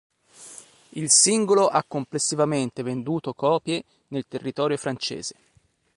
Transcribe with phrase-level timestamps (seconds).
[0.93, 5.35] Il singolo ha complessivamente venduto copie nel territorio francese.